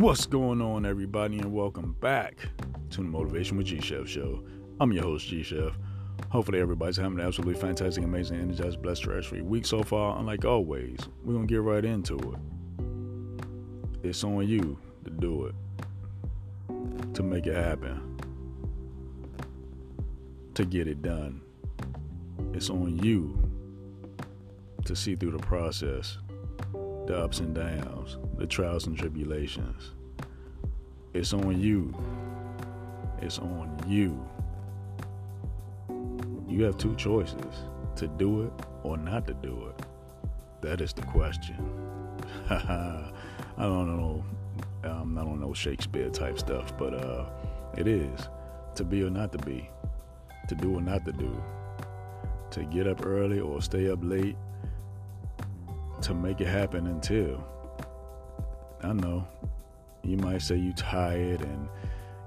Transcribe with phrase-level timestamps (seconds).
[0.00, 2.48] What's going on, everybody, and welcome back
[2.88, 4.42] to the Motivation with G Chef show.
[4.80, 5.76] I'm your host, G Chef.
[6.30, 10.16] Hopefully, everybody's having an absolutely fantastic, amazing, energized, blessed, stress free week so far.
[10.16, 12.88] And like always, we're gonna get right into it.
[14.02, 15.54] It's on you to do it,
[17.12, 18.16] to make it happen,
[20.54, 21.42] to get it done.
[22.54, 23.38] It's on you
[24.86, 26.16] to see through the process
[27.10, 29.90] the ups and downs, the trials and tribulations.
[31.12, 31.92] It's on you.
[33.20, 34.24] It's on you.
[36.48, 37.64] You have two choices
[37.96, 38.52] to do it
[38.84, 39.84] or not to do it.
[40.62, 41.58] That is the question.
[42.48, 43.12] I
[43.58, 44.24] don't know.
[44.84, 47.28] Um, I don't know Shakespeare type stuff, but uh,
[47.76, 48.28] it is
[48.76, 49.68] to be or not to be,
[50.46, 51.42] to do or not to do,
[52.52, 54.36] to get up early or stay up late,
[56.02, 57.44] to make it happen until.
[58.82, 59.26] I know
[60.02, 61.68] you might say you tired and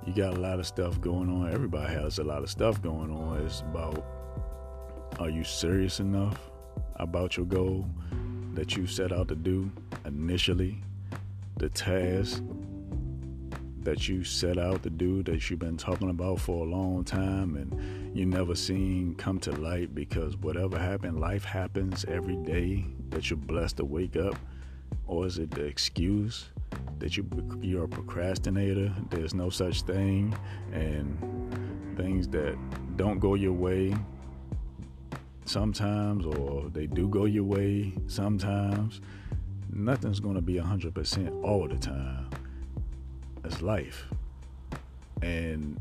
[0.06, 1.52] you got a lot of stuff going on.
[1.52, 3.42] Everybody has a lot of stuff going on.
[3.46, 4.04] It's about
[5.20, 6.40] are you serious enough
[6.96, 7.88] about your goal
[8.54, 9.72] that you set out to do
[10.06, 10.82] initially?
[11.58, 12.44] The task
[13.84, 17.56] that you set out to do that you've been talking about for a long time
[17.56, 23.30] and you never seen come to light because whatever happened, life happens every day that
[23.30, 24.36] you're blessed to wake up?
[25.08, 26.46] Or is it the excuse
[27.00, 27.26] that you
[27.62, 28.94] you're a procrastinator?
[29.10, 30.36] There's no such thing,
[30.72, 31.18] and
[31.98, 32.58] things that
[32.96, 33.94] don't go your way
[35.46, 39.02] sometimes, or they do go your way sometimes.
[39.72, 42.30] Nothing's going to be 100% all the time.
[43.62, 44.06] Life.
[45.22, 45.80] And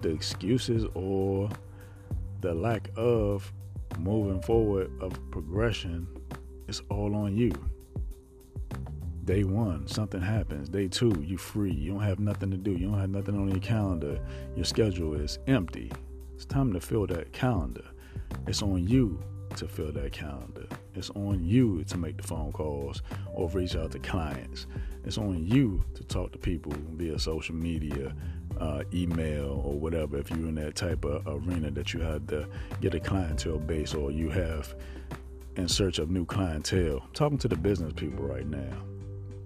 [0.00, 1.48] the excuses or
[2.40, 3.52] the lack of
[3.98, 6.06] moving forward of progression
[6.68, 7.52] it's all on you.
[9.24, 10.70] Day one, something happens.
[10.70, 11.70] Day two, you free.
[11.70, 12.72] You don't have nothing to do.
[12.72, 14.18] You don't have nothing on your calendar.
[14.56, 15.92] Your schedule is empty.
[16.34, 17.84] It's time to fill that calendar.
[18.46, 19.22] It's on you
[19.56, 20.66] to fill that calendar.
[20.94, 23.02] It's on you to make the phone calls
[23.32, 24.66] or reach out to clients.
[25.04, 28.14] It's on you to talk to people via social media,
[28.60, 30.18] uh, email, or whatever.
[30.18, 32.46] If you're in that type of arena that you have to
[32.80, 34.74] get a clientele base or you have
[35.56, 37.06] in search of new clientele.
[37.12, 38.72] Talking to the business people right now.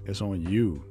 [0.04, 0.84] It's on you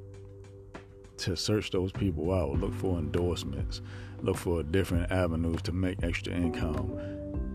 [1.17, 3.81] to search those people out, look for endorsements,
[4.21, 6.99] look for different avenues to make extra income.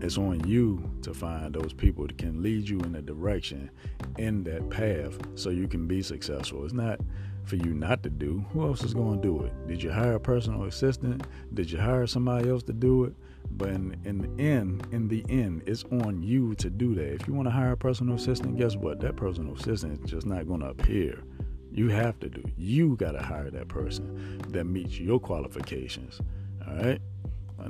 [0.01, 3.69] It's on you to find those people that can lead you in a direction
[4.17, 6.63] in that path so you can be successful.
[6.63, 6.99] It's not
[7.45, 8.45] for you not to do.
[8.53, 9.67] Who else is going to do it?
[9.67, 11.25] Did you hire a personal assistant?
[11.53, 13.13] Did you hire somebody else to do it?
[13.51, 17.13] But in, in the end, in the end, it's on you to do that.
[17.13, 18.99] If you want to hire a personal assistant, guess what?
[19.01, 21.23] That personal assistant is just not going to appear.
[21.71, 22.43] You have to do.
[22.57, 26.21] You got to hire that person that meets your qualifications.
[26.67, 27.01] All right.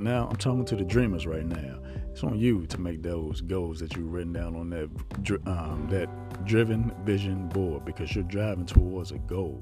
[0.00, 1.78] Now I'm talking to the dreamers right now.
[2.10, 4.90] It's on you to make those goals that you've written down on that
[5.46, 6.08] um, that
[6.44, 9.58] driven vision board because you're driving towards a goal.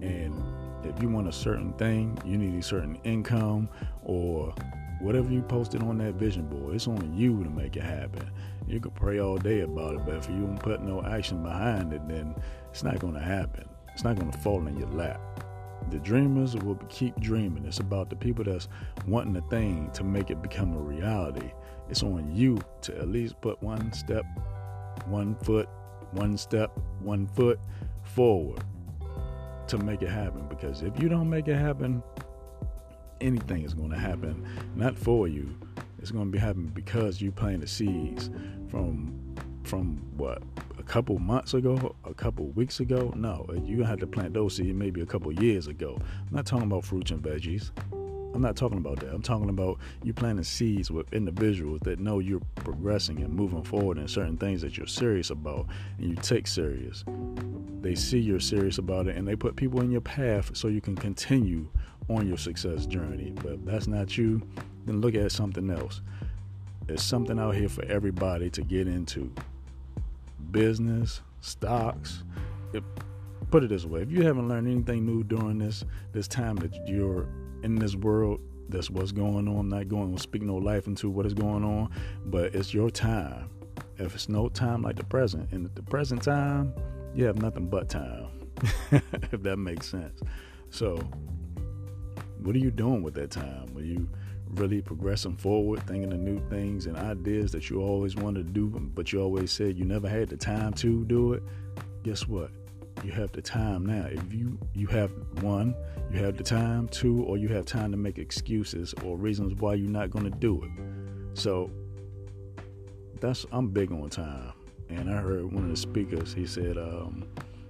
[0.00, 0.42] And
[0.84, 3.68] if you want a certain thing, you need a certain income
[4.04, 4.54] or
[5.00, 8.30] whatever you posted on that vision board, it's on you to make it happen.
[8.66, 11.92] You can pray all day about it, but if you don't put no action behind
[11.92, 12.34] it, then
[12.70, 13.68] it's not going to happen.
[13.94, 15.20] It's not going to fall in your lap.
[15.90, 17.64] The dreamers will keep dreaming.
[17.64, 18.68] It's about the people that's
[19.06, 21.50] wanting a thing to make it become a reality.
[21.88, 24.24] It's on you to at least put one step,
[25.06, 25.68] one foot,
[26.12, 27.58] one step, one foot
[28.02, 28.62] forward
[29.68, 30.46] to make it happen.
[30.48, 32.02] Because if you don't make it happen,
[33.20, 34.46] anything is going to happen,
[34.76, 35.56] not for you.
[36.00, 38.30] It's going to be happening because you plant the seeds
[38.70, 39.14] from
[39.64, 40.42] from what
[40.88, 43.12] couple months ago, a couple weeks ago.
[43.14, 45.98] No, you had to plant those seeds maybe a couple years ago.
[46.00, 47.70] I'm not talking about fruits and veggies.
[48.34, 49.12] I'm not talking about that.
[49.12, 53.98] I'm talking about you planting seeds with individuals that know you're progressing and moving forward
[53.98, 55.66] in certain things that you're serious about
[55.98, 57.04] and you take serious.
[57.80, 60.80] They see you're serious about it and they put people in your path so you
[60.80, 61.68] can continue
[62.08, 63.32] on your success journey.
[63.42, 64.42] But if that's not you,
[64.86, 66.00] then look at something else.
[66.86, 69.30] There's something out here for everybody to get into.
[70.50, 72.24] Business, stocks.
[73.50, 76.74] Put it this way: if you haven't learned anything new during this this time that
[76.86, 77.26] you're
[77.62, 79.68] in this world, that's what's going on.
[79.68, 81.90] Not going to speak no life into what is going on,
[82.26, 83.50] but it's your time.
[83.96, 86.74] If it's no time like the present, in the present time,
[87.14, 88.28] you have nothing but time.
[88.90, 90.20] if that makes sense.
[90.70, 90.98] So
[92.40, 93.76] what are you doing with that time?
[93.76, 94.08] Are you
[94.54, 98.68] really progressing forward, thinking of new things and ideas that you always wanted to do,
[98.94, 101.42] but you always said you never had the time to do it?
[102.02, 102.50] Guess what?
[103.04, 104.06] you have the time now.
[104.10, 105.10] If you you have
[105.42, 105.74] one,
[106.10, 109.74] you have the time, two, or you have time to make excuses or reasons why
[109.74, 110.70] you're not going to do it.
[111.38, 111.70] So
[113.20, 114.52] that's I'm big on time.
[114.88, 116.32] And I heard one of the speakers.
[116.32, 117.26] He said, um,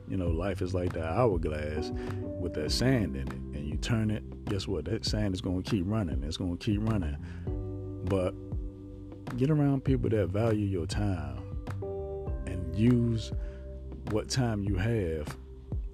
[0.09, 1.91] you know, life is like that hourglass
[2.23, 3.48] with that sand in it,
[3.79, 4.45] you turn it.
[4.47, 4.85] Guess what?
[4.87, 6.23] That sand is going to keep running.
[6.25, 7.17] It's going to keep running.
[8.05, 8.35] But
[9.37, 11.43] get around people that value your time
[12.47, 13.33] and use
[14.11, 15.37] what time you have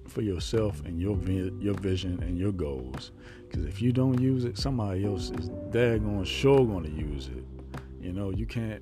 [0.07, 1.17] for yourself and your
[1.59, 3.11] your vision and your goals.
[3.47, 7.43] Because if you don't use it, somebody else is daggone sure going to use it.
[8.01, 8.81] You know, you can't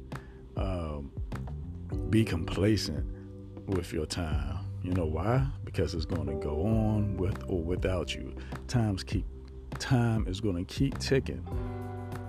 [0.57, 1.11] um,
[2.09, 3.05] be complacent
[3.67, 4.62] with your time.
[4.83, 5.47] You know why?
[5.63, 8.35] Because it's going to go on with or without you.
[8.67, 9.25] Times keep
[9.79, 11.45] time is going to keep ticking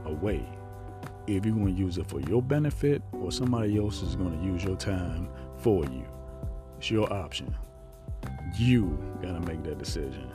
[0.05, 0.47] away.
[1.27, 4.45] If you're going to use it for your benefit or somebody else is going to
[4.45, 5.29] use your time
[5.59, 6.05] for you.
[6.79, 7.55] It's your option.
[8.57, 10.31] You got to make that decision.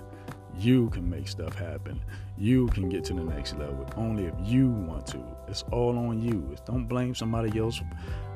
[0.60, 2.02] You can make stuff happen.
[2.38, 5.24] You can get to the next level only if you want to.
[5.48, 6.54] It's all on you.
[6.66, 7.82] don't blame somebody else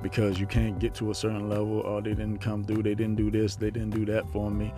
[0.01, 1.81] because you can't get to a certain level.
[1.85, 2.83] Oh, they didn't come through.
[2.83, 3.57] They didn't do this.
[3.57, 4.73] They didn't do that for me.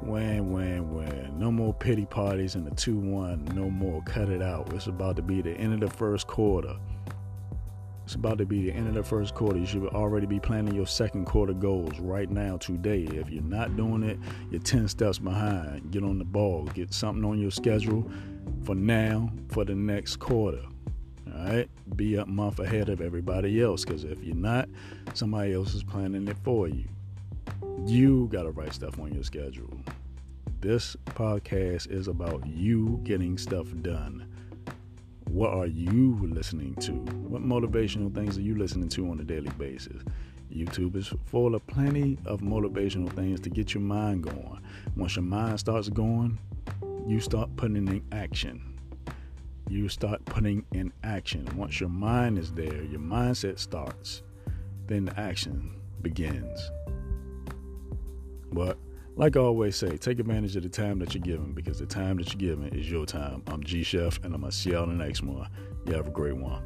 [0.00, 1.38] When, when, when.
[1.38, 3.52] No more pity parties in the 2 1.
[3.54, 4.02] No more.
[4.02, 4.72] Cut it out.
[4.74, 6.74] It's about to be the end of the first quarter.
[8.08, 9.58] It's about to be the end of the first quarter.
[9.58, 13.02] You should already be planning your second quarter goals right now, today.
[13.02, 14.18] If you're not doing it,
[14.50, 15.90] you're 10 steps behind.
[15.90, 16.64] Get on the ball.
[16.72, 18.10] Get something on your schedule
[18.64, 20.62] for now, for the next quarter.
[21.26, 21.68] All right?
[21.96, 24.70] Be a month ahead of everybody else because if you're not,
[25.12, 26.86] somebody else is planning it for you.
[27.84, 29.68] You got to write stuff on your schedule.
[30.62, 34.26] This podcast is about you getting stuff done.
[35.30, 36.92] What are you listening to?
[36.92, 40.02] What motivational things are you listening to on a daily basis?
[40.50, 44.60] YouTube is full of plenty of motivational things to get your mind going.
[44.96, 46.38] Once your mind starts going,
[47.06, 48.74] you start putting in action.
[49.68, 51.46] You start putting in action.
[51.54, 54.22] Once your mind is there, your mindset starts,
[54.86, 56.70] then the action begins.
[58.50, 58.78] But
[59.18, 62.18] like I always say, take advantage of the time that you're given because the time
[62.18, 63.42] that you're given is your time.
[63.48, 65.48] I'm G Chef, and I'm gonna see y'all in the next one.
[65.86, 66.62] You have a great one.